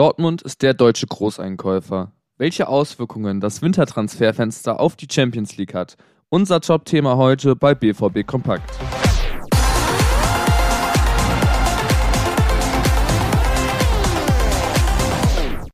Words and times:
Dortmund 0.00 0.40
ist 0.40 0.62
der 0.62 0.72
deutsche 0.72 1.06
Großeinkäufer. 1.06 2.12
Welche 2.38 2.68
Auswirkungen 2.68 3.38
das 3.38 3.60
Wintertransferfenster 3.60 4.80
auf 4.80 4.96
die 4.96 5.06
Champions 5.12 5.58
League 5.58 5.74
hat, 5.74 5.98
unser 6.30 6.62
Top-Thema 6.62 7.18
heute 7.18 7.54
bei 7.54 7.74
BVB 7.74 8.26
Kompakt. 8.26 8.64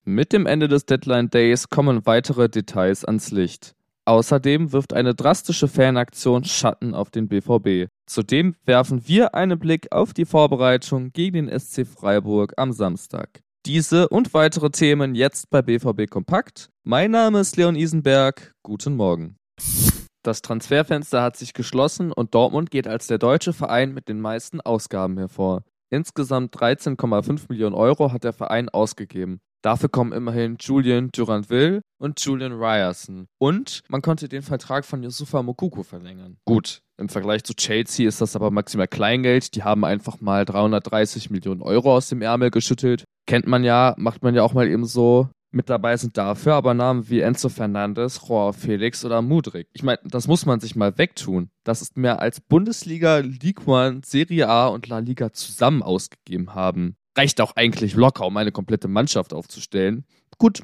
Mit 0.05 0.33
dem 0.33 0.47
Ende 0.47 0.67
des 0.67 0.87
Deadline 0.87 1.31
Days 1.31 1.71
kommen 1.71 2.05
weitere 2.05 2.49
Details 2.49 3.05
ans 3.05 3.31
Licht. 3.31 3.77
Außerdem 4.07 4.73
wirft 4.73 4.93
eine 4.93 5.15
drastische 5.15 5.69
Fanaktion 5.69 6.43
Schatten 6.43 6.95
auf 6.95 7.11
den 7.11 7.29
BVB. 7.29 7.89
Zudem 8.07 8.57
werfen 8.65 9.07
wir 9.07 9.37
einen 9.37 9.61
Blick 9.61 9.93
auf 9.93 10.13
die 10.13 10.25
Vorbereitung 10.25 11.13
gegen 11.13 11.47
den 11.47 11.61
SC 11.61 11.87
Freiburg 11.87 12.55
am 12.57 12.73
Samstag. 12.73 13.46
Diese 13.67 14.09
und 14.09 14.33
weitere 14.33 14.71
Themen 14.71 15.17
jetzt 15.17 15.51
bei 15.51 15.61
BVB 15.61 16.09
Kompakt. 16.09 16.71
Mein 16.85 17.11
Name 17.11 17.41
ist 17.41 17.57
Leon 17.57 17.75
Isenberg. 17.75 18.53
Guten 18.63 18.95
Morgen. 18.95 19.35
Das 20.23 20.41
Transferfenster 20.41 21.21
hat 21.21 21.37
sich 21.37 21.53
geschlossen 21.53 22.13
und 22.13 22.33
Dortmund 22.37 22.71
geht 22.71 22.87
als 22.87 23.09
der 23.09 23.19
deutsche 23.19 23.53
Verein 23.53 23.93
mit 23.93 24.09
den 24.09 24.21
meisten 24.21 24.61
Ausgaben 24.61 25.19
hervor. 25.19 25.65
Insgesamt 25.91 26.57
13,5 26.57 27.47
Millionen 27.49 27.75
Euro 27.75 28.13
hat 28.13 28.23
der 28.23 28.33
Verein 28.33 28.69
ausgegeben. 28.69 29.41
Dafür 29.63 29.89
kommen 29.89 30.13
immerhin 30.13 30.59
Julian 30.61 31.11
Durant-Will 31.11 31.81
und 31.99 32.21
Julian 32.21 32.53
Ryerson. 32.53 33.27
Und 33.41 33.83
man 33.89 34.01
konnte 34.01 34.29
den 34.29 34.43
Vertrag 34.43 34.85
von 34.85 35.03
Yusufa 35.03 35.43
Mokuko 35.43 35.83
verlängern. 35.83 36.37
Gut, 36.45 36.83
im 36.99 37.09
Vergleich 37.09 37.43
zu 37.43 37.53
Chelsea 37.55 38.07
ist 38.07 38.21
das 38.21 38.37
aber 38.37 38.53
maximal 38.53 38.87
Kleingeld. 38.87 39.57
Die 39.57 39.65
haben 39.65 39.85
einfach 39.85 40.21
mal 40.21 40.45
330 40.45 41.31
Millionen 41.31 41.63
Euro 41.63 41.97
aus 41.97 42.09
dem 42.09 42.23
Ärmel 42.23 42.53
geschüttelt. 42.53 43.03
Kennt 43.27 43.47
man 43.47 43.65
ja, 43.65 43.95
macht 43.99 44.23
man 44.23 44.35
ja 44.35 44.43
auch 44.43 44.55
mal 44.55 44.69
eben 44.69 44.85
so. 44.85 45.29
Mit 45.53 45.71
dabei 45.71 45.97
sind 45.97 46.17
dafür 46.17 46.55
aber 46.55 46.75
Namen 46.75 47.09
wie 47.09 47.21
Enzo 47.21 47.49
Fernandes, 47.49 48.21
Joao 48.29 48.53
Felix 48.53 49.05
oder 49.05 49.23
Mudrik. 49.23 49.69
Ich 49.73 49.83
meine, 49.83 49.99
das 50.05 50.29
muss 50.29 50.45
man 50.45 50.61
sich 50.61 50.77
mal 50.77 50.99
wegtun. 50.99 51.51
Das 51.65 51.83
ist 51.83 51.97
mehr 51.97 52.21
als 52.21 52.41
Bundesliga, 52.41 53.19
League 53.19 53.67
One, 53.67 54.03
Serie 54.05 54.49
A 54.49 54.67
und 54.67 54.89
La 54.89 54.99
Liga 54.99 55.33
zusammen 55.33 55.83
ausgegeben 55.83 56.55
haben 56.55 56.97
reicht 57.17 57.41
auch 57.41 57.57
eigentlich 57.57 57.95
locker, 57.95 58.27
um 58.27 58.37
eine 58.37 58.53
komplette 58.53 58.89
Mannschaft 58.89 59.33
aufzustellen. 59.33 60.05
Gut, 60.39 60.63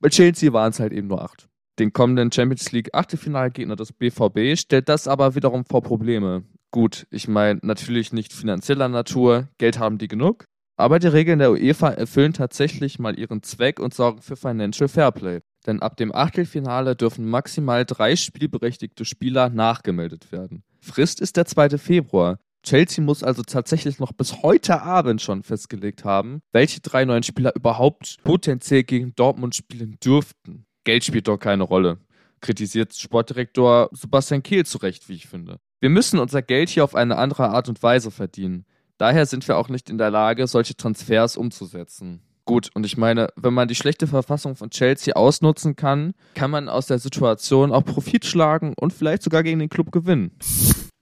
bei 0.00 0.08
Chelsea 0.08 0.52
waren 0.52 0.70
es 0.70 0.80
halt 0.80 0.92
eben 0.92 1.08
nur 1.08 1.22
acht. 1.22 1.48
Den 1.78 1.92
kommenden 1.92 2.32
Champions 2.32 2.72
League 2.72 2.90
Achtelfinalgegner 2.92 3.76
des 3.76 3.92
BVB 3.92 4.58
stellt 4.58 4.88
das 4.88 5.08
aber 5.08 5.34
wiederum 5.34 5.64
vor 5.64 5.82
Probleme. 5.82 6.44
Gut, 6.70 7.06
ich 7.10 7.28
meine 7.28 7.60
natürlich 7.62 8.12
nicht 8.12 8.32
finanzieller 8.32 8.88
Natur, 8.88 9.48
Geld 9.58 9.78
haben 9.78 9.98
die 9.98 10.08
genug, 10.08 10.46
aber 10.76 10.98
die 10.98 11.08
Regeln 11.08 11.38
der 11.38 11.52
UEFA 11.52 11.90
erfüllen 11.90 12.32
tatsächlich 12.32 12.98
mal 12.98 13.18
ihren 13.18 13.42
Zweck 13.42 13.78
und 13.78 13.94
sorgen 13.94 14.22
für 14.22 14.36
Financial 14.36 14.88
Fairplay. 14.88 15.40
Denn 15.66 15.80
ab 15.80 15.96
dem 15.96 16.14
Achtelfinale 16.14 16.96
dürfen 16.96 17.28
maximal 17.28 17.84
drei 17.84 18.16
spielberechtigte 18.16 19.04
Spieler 19.04 19.48
nachgemeldet 19.48 20.32
werden. 20.32 20.64
Frist 20.80 21.20
ist 21.20 21.36
der 21.36 21.46
2. 21.46 21.78
Februar. 21.78 22.38
Chelsea 22.64 23.02
muss 23.02 23.22
also 23.22 23.42
tatsächlich 23.42 23.98
noch 23.98 24.12
bis 24.12 24.42
heute 24.42 24.82
Abend 24.82 25.20
schon 25.20 25.42
festgelegt 25.42 26.04
haben, 26.04 26.42
welche 26.52 26.80
drei 26.80 27.04
neuen 27.04 27.24
Spieler 27.24 27.54
überhaupt 27.56 28.18
potenziell 28.22 28.84
gegen 28.84 29.14
Dortmund 29.14 29.54
spielen 29.54 29.98
dürften. 30.04 30.64
Geld 30.84 31.04
spielt 31.04 31.28
doch 31.28 31.38
keine 31.38 31.64
Rolle, 31.64 31.98
kritisiert 32.40 32.94
Sportdirektor 32.94 33.88
Sebastian 33.92 34.42
Kehl 34.42 34.64
zu 34.64 34.78
Recht, 34.78 35.08
wie 35.08 35.14
ich 35.14 35.26
finde. 35.26 35.58
Wir 35.80 35.90
müssen 35.90 36.20
unser 36.20 36.42
Geld 36.42 36.68
hier 36.68 36.84
auf 36.84 36.94
eine 36.94 37.16
andere 37.16 37.48
Art 37.48 37.68
und 37.68 37.82
Weise 37.82 38.12
verdienen. 38.12 38.64
Daher 39.02 39.26
sind 39.26 39.48
wir 39.48 39.58
auch 39.58 39.68
nicht 39.68 39.90
in 39.90 39.98
der 39.98 40.12
Lage, 40.12 40.46
solche 40.46 40.76
Transfers 40.76 41.36
umzusetzen. 41.36 42.22
Gut, 42.44 42.70
und 42.72 42.86
ich 42.86 42.96
meine, 42.96 43.30
wenn 43.34 43.52
man 43.52 43.66
die 43.66 43.74
schlechte 43.74 44.06
Verfassung 44.06 44.54
von 44.54 44.70
Chelsea 44.70 45.16
ausnutzen 45.16 45.74
kann, 45.74 46.14
kann 46.34 46.52
man 46.52 46.68
aus 46.68 46.86
der 46.86 47.00
Situation 47.00 47.72
auch 47.72 47.84
Profit 47.84 48.24
schlagen 48.24 48.74
und 48.80 48.92
vielleicht 48.92 49.24
sogar 49.24 49.42
gegen 49.42 49.58
den 49.58 49.70
Club 49.70 49.90
gewinnen. 49.90 50.30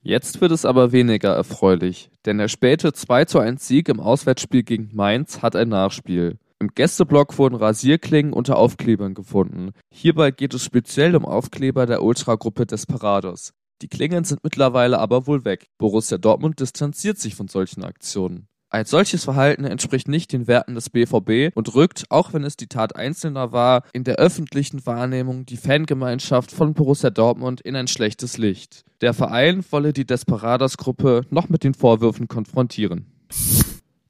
Jetzt 0.01 0.41
wird 0.41 0.51
es 0.51 0.65
aber 0.65 0.91
weniger 0.91 1.35
erfreulich, 1.35 2.09
denn 2.25 2.39
der 2.39 2.47
späte 2.47 2.91
2 2.91 3.25
zu 3.25 3.37
1 3.37 3.67
Sieg 3.67 3.87
im 3.87 3.99
Auswärtsspiel 3.99 4.63
gegen 4.63 4.89
Mainz 4.93 5.43
hat 5.43 5.55
ein 5.55 5.69
Nachspiel. 5.69 6.39
Im 6.57 6.69
Gästeblock 6.69 7.37
wurden 7.37 7.53
Rasierklingen 7.53 8.33
unter 8.33 8.57
Aufklebern 8.57 9.13
gefunden. 9.13 9.73
Hierbei 9.93 10.31
geht 10.31 10.55
es 10.55 10.65
speziell 10.65 11.15
um 11.15 11.23
Aufkleber 11.27 11.85
der 11.85 12.01
Ultragruppe 12.01 12.65
Desperados. 12.65 13.53
Die 13.81 13.87
Klingen 13.87 14.23
sind 14.23 14.43
mittlerweile 14.43 14.99
aber 14.99 15.25
wohl 15.25 15.43
weg. 15.43 15.67
Borussia 15.79 16.17
Dortmund 16.17 16.59
distanziert 16.59 17.17
sich 17.17 17.33
von 17.33 17.47
solchen 17.47 17.83
Aktionen. 17.83 18.47
Ein 18.69 18.85
solches 18.85 19.25
Verhalten 19.25 19.65
entspricht 19.65 20.07
nicht 20.07 20.31
den 20.31 20.47
Werten 20.47 20.75
des 20.75 20.89
BVB 20.89 21.53
und 21.55 21.75
rückt, 21.75 22.05
auch 22.09 22.31
wenn 22.31 22.45
es 22.45 22.55
die 22.55 22.67
Tat 22.67 22.95
Einzelner 22.95 23.51
war, 23.51 23.83
in 23.91 24.05
der 24.05 24.15
öffentlichen 24.15 24.85
Wahrnehmung 24.85 25.45
die 25.45 25.57
Fangemeinschaft 25.57 26.51
von 26.51 26.73
Borussia 26.73 27.09
Dortmund 27.09 27.59
in 27.59 27.75
ein 27.75 27.87
schlechtes 27.89 28.37
Licht. 28.37 28.85
Der 29.01 29.13
Verein 29.13 29.65
wolle 29.71 29.91
die 29.91 30.05
Desperadas-Gruppe 30.05 31.25
noch 31.31 31.49
mit 31.49 31.65
den 31.65 31.73
Vorwürfen 31.73 32.29
konfrontieren. 32.29 33.07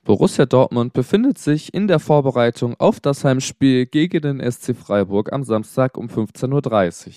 Borussia 0.04 0.46
Dortmund 0.46 0.94
befindet 0.94 1.40
sich 1.40 1.74
in 1.74 1.88
der 1.88 2.00
Vorbereitung 2.00 2.76
auf 2.80 3.00
das 3.00 3.24
Heimspiel 3.24 3.88
gegen 3.88 4.22
den 4.22 4.52
SC 4.52 4.76
Freiburg 4.76 5.34
am 5.34 5.44
Samstag 5.44 5.98
um 5.98 6.08
15.30 6.08 7.08
Uhr. 7.08 7.14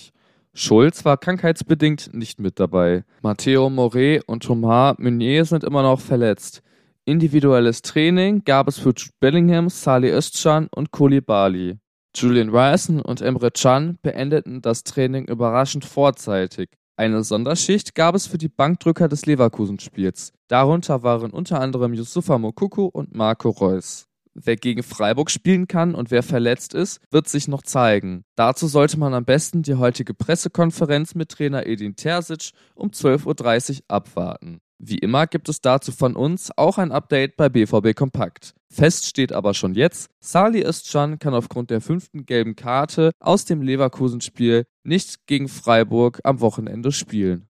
Schulz 0.56 1.04
war 1.04 1.16
krankheitsbedingt 1.16 2.14
nicht 2.14 2.38
mit 2.38 2.60
dabei. 2.60 3.04
Matteo 3.22 3.68
Moret 3.70 4.22
und 4.28 4.44
Thomas 4.44 4.96
Meunier 4.98 5.44
sind 5.44 5.64
immer 5.64 5.82
noch 5.82 5.98
verletzt. 6.00 6.62
Individuelles 7.04 7.82
Training 7.82 8.44
gab 8.44 8.68
es 8.68 8.78
für 8.78 8.90
Jude 8.90 9.10
Bellingham, 9.18 9.68
Salih 9.68 10.12
Özcan 10.12 10.68
und 10.70 10.92
Koulibaly. 10.92 11.78
Julian 12.14 12.50
Ryerson 12.50 13.00
und 13.00 13.20
Emre 13.20 13.50
Can 13.50 13.98
beendeten 14.00 14.62
das 14.62 14.84
Training 14.84 15.26
überraschend 15.26 15.84
vorzeitig. 15.84 16.70
Eine 16.96 17.24
Sonderschicht 17.24 17.96
gab 17.96 18.14
es 18.14 18.28
für 18.28 18.38
die 18.38 18.48
Bankdrücker 18.48 19.08
des 19.08 19.26
Leverkusen-Spiels. 19.26 20.32
Darunter 20.46 21.02
waren 21.02 21.32
unter 21.32 21.60
anderem 21.60 21.94
Yusufa 21.94 22.38
Mokuku 22.38 22.84
und 22.84 23.12
Marco 23.12 23.50
Reus. 23.50 24.06
Wer 24.34 24.56
gegen 24.56 24.82
Freiburg 24.82 25.30
spielen 25.30 25.68
kann 25.68 25.94
und 25.94 26.10
wer 26.10 26.24
verletzt 26.24 26.74
ist, 26.74 27.00
wird 27.10 27.28
sich 27.28 27.46
noch 27.46 27.62
zeigen. 27.62 28.24
Dazu 28.34 28.66
sollte 28.66 28.98
man 28.98 29.14
am 29.14 29.24
besten 29.24 29.62
die 29.62 29.76
heutige 29.76 30.12
Pressekonferenz 30.12 31.14
mit 31.14 31.30
Trainer 31.30 31.66
Edin 31.66 31.94
Terzic 31.94 32.50
um 32.74 32.90
12.30 32.90 33.76
Uhr 33.76 33.82
abwarten. 33.88 34.60
Wie 34.78 34.98
immer 34.98 35.28
gibt 35.28 35.48
es 35.48 35.60
dazu 35.60 35.92
von 35.92 36.16
uns 36.16 36.50
auch 36.56 36.78
ein 36.78 36.90
Update 36.90 37.36
bei 37.36 37.48
BVB 37.48 37.94
Kompakt. 37.94 38.54
Fest 38.68 39.06
steht 39.06 39.32
aber 39.32 39.54
schon 39.54 39.74
jetzt, 39.74 40.10
Sali 40.20 40.62
Özcan 40.66 41.20
kann 41.20 41.32
aufgrund 41.32 41.70
der 41.70 41.80
fünften 41.80 42.26
gelben 42.26 42.56
Karte 42.56 43.12
aus 43.20 43.44
dem 43.44 43.62
Leverkusen-Spiel 43.62 44.64
nicht 44.82 45.26
gegen 45.26 45.46
Freiburg 45.46 46.20
am 46.24 46.40
Wochenende 46.40 46.90
spielen. 46.90 47.46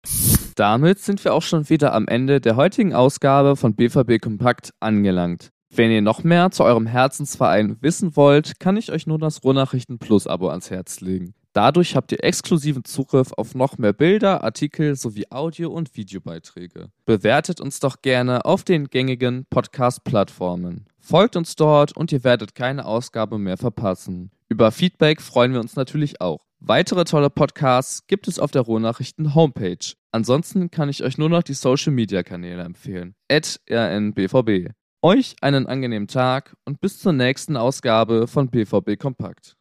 Damit 0.56 1.00
sind 1.00 1.24
wir 1.24 1.34
auch 1.34 1.42
schon 1.42 1.70
wieder 1.70 1.94
am 1.94 2.08
Ende 2.08 2.42
der 2.42 2.58
heutigen 2.58 2.94
Ausgabe 2.94 3.56
von 3.56 3.74
BVB 3.74 4.22
Kompakt 4.22 4.72
angelangt. 4.82 5.50
Wenn 5.76 5.90
ihr 5.90 6.04
noch 6.04 6.24
mehr 6.24 6.52
zu 6.52 6.64
eurem 6.64 6.86
Herzensverein 6.86 7.78
wissen 7.82 8.16
wollt, 8.16 8.60
kann 8.60 8.78
ich 8.78 8.92
euch 8.92 9.08
nur 9.08 9.18
das 9.18 9.44
Ruhrnachrichten 9.44 9.98
Plus 9.98 10.28
Abo 10.28 10.50
ans 10.50 10.70
Herz 10.70 11.02
legen. 11.02 11.34
Dadurch 11.54 11.96
habt 11.96 12.12
ihr 12.12 12.24
exklusiven 12.24 12.84
Zugriff 12.84 13.32
auf 13.34 13.56
noch 13.56 13.80
mehr 13.80 13.94
Bilder, 13.94 14.44
Artikel 14.44 14.96
sowie 14.96 15.26
Audio- 15.32 15.72
und 15.72 15.96
Videobeiträge. 15.96 16.90
Bewertet 17.06 17.60
uns 17.60 17.80
doch 17.80 18.04
gerne 18.04 18.46
auf 18.46 18.64
den 18.64 18.90
gängigen 18.90 19.48
Podcast-Plattformen. 19.50 20.86
Folgt 21.00 21.36
uns 21.36 21.56
dort 21.56 21.98
und 21.98 22.12
ihr 22.12 22.24
werdet 22.24 22.54
keine 22.54 22.86
Ausgabe 22.86 23.40
mehr 23.40 23.58
verpassen. 23.58 24.30
Über 24.50 24.72
Feedback 24.72 25.22
freuen 25.22 25.54
wir 25.54 25.60
uns 25.60 25.76
natürlich 25.76 26.22
auch. 26.22 26.46
Weitere 26.60 27.04
tolle 27.04 27.32
Podcasts 27.32 28.06
gibt 28.06 28.28
es 28.28 28.38
auf 28.38 28.52
der 28.52 28.62
Rohnachrichten 28.62 29.34
Homepage. 29.34 29.96
Ansonsten 30.12 30.70
kann 30.70 30.90
ich 30.90 31.04
euch 31.04 31.18
nur 31.18 31.30
noch 31.30 31.42
die 31.42 31.56
Social 31.56 31.94
Media 31.94 32.22
Kanäle 32.22 32.62
empfehlen. 32.62 33.16
rnbvb. 33.32 34.72
Euch 35.06 35.36
einen 35.42 35.68
angenehmen 35.68 36.08
Tag 36.08 36.56
und 36.64 36.80
bis 36.80 37.00
zur 37.00 37.12
nächsten 37.12 37.58
Ausgabe 37.58 38.26
von 38.26 38.48
BVB 38.48 38.98
Kompakt. 38.98 39.58